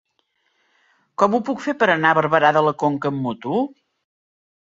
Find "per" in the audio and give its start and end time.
1.83-1.89